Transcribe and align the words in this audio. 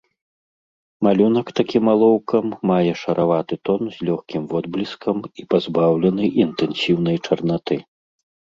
Малюнак 1.07 1.47
такім 1.59 1.83
алоўкам 1.93 2.45
мае 2.71 2.93
шараваты 3.03 3.55
тон 3.69 3.81
з 3.97 4.07
лёгкім 4.09 4.41
водбліскам 4.55 5.17
і 5.43 5.47
пазбаўлены 5.55 6.23
інтэнсіўнай 6.47 7.17
чарнаты. 7.29 7.75